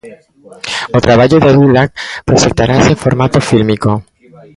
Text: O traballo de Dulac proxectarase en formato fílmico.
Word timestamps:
O 0.97 0.99
traballo 1.07 1.37
de 1.45 1.51
Dulac 1.57 1.89
proxectarase 2.27 2.89
en 2.93 3.01
formato 3.05 3.37
fílmico. 3.49 3.91